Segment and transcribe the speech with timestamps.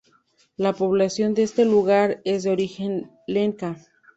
[0.57, 3.77] La población de este lugar es de origen Lenca.